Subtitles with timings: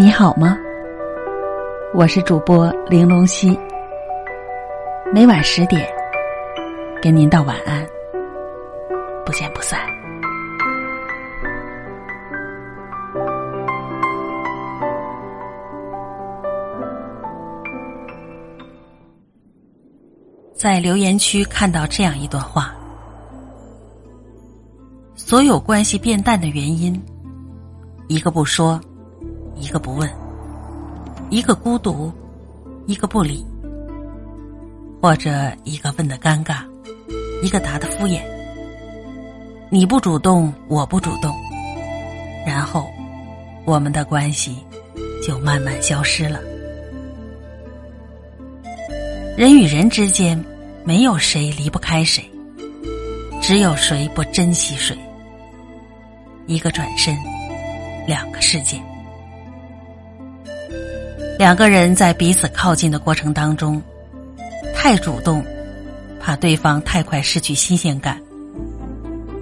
[0.00, 0.56] 你好吗？
[1.92, 3.54] 我是主播玲珑溪，
[5.12, 5.86] 每晚十点
[7.02, 7.86] 跟您道晚安，
[9.26, 9.78] 不见不散。
[20.54, 22.74] 在留言区看到这样一段话：
[25.14, 26.98] 所有关系变淡的原因，
[28.08, 28.80] 一个不说，
[29.60, 30.10] 一个不问，
[31.28, 32.10] 一个孤独，
[32.86, 33.44] 一个不理，
[35.02, 36.62] 或者一个问的尴尬，
[37.42, 38.22] 一个答的敷衍。
[39.68, 41.32] 你不主动，我不主动，
[42.46, 42.90] 然后
[43.66, 44.56] 我们的关系
[45.22, 46.40] 就慢慢消失了。
[49.36, 50.42] 人与人之间，
[50.84, 52.24] 没有谁离不开谁，
[53.42, 54.96] 只有谁不珍惜谁。
[56.46, 57.14] 一个转身，
[58.06, 58.80] 两个世界。
[61.40, 63.82] 两个人在彼此靠近的过程当中，
[64.74, 65.42] 太主动，
[66.20, 68.14] 怕对方太快失去新鲜感；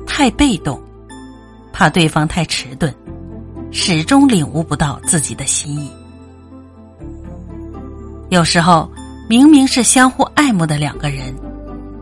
[0.06, 0.80] 太被动，
[1.72, 2.94] 怕对方太迟钝，
[3.72, 5.90] 始终领悟不到自己的心意。
[8.28, 8.88] 有时候。
[9.28, 11.34] 明明是相互爱慕的两个人，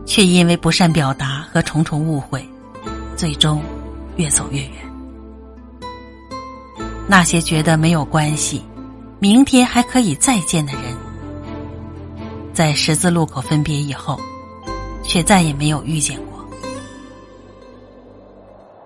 [0.05, 2.41] 却因为不善表达和重重误会，
[3.17, 3.61] 最终
[4.15, 4.71] 越走越远。
[7.05, 8.63] 那些觉得没有关系，
[9.19, 10.95] 明天还可以再见的人，
[12.53, 14.19] 在十字路口分别以后，
[15.03, 16.45] 却再也没有遇见过。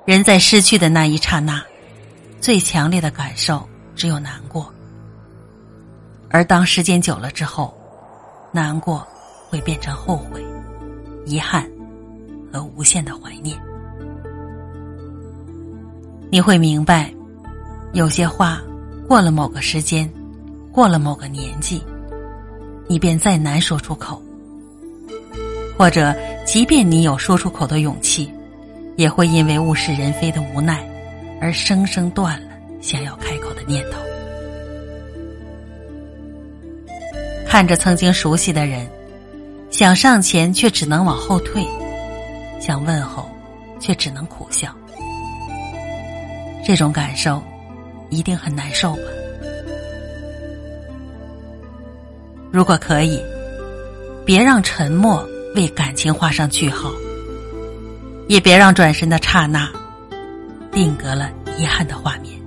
[0.06, 1.62] 人在失去的那一刹那，
[2.40, 4.74] 最强烈的感受只有难过，
[6.30, 7.74] 而当时间久了之后。
[8.54, 9.08] 难过
[9.50, 10.46] 会变成后悔、
[11.26, 11.66] 遗憾
[12.52, 13.58] 和无限的怀念。
[16.30, 17.14] 你会明白，
[17.94, 18.62] 有些话
[19.08, 20.12] 过了某个时间，
[20.72, 21.84] 过了某个年纪，
[22.88, 24.16] 你便再难说出口；
[25.78, 26.16] 或者，
[26.46, 28.32] 即便你有说出口的勇气，
[28.96, 30.82] 也会因为物是人非的无奈，
[31.42, 32.48] 而生生断了
[32.82, 33.98] 想要开口的念头。
[37.46, 38.90] 看着曾经熟悉的人，
[39.72, 41.64] 想上前却只能往后退；
[42.62, 43.30] 想问候，
[43.78, 44.74] 却只能苦笑。
[46.64, 47.44] 这种感受
[48.10, 49.02] 一定很难受吧？
[52.52, 53.24] 如果可以，
[54.26, 55.26] 别让沉默
[55.56, 56.92] 为感情画上句号，
[58.28, 59.70] 也别让转身的刹那
[60.70, 62.41] 定格了遗憾的画面。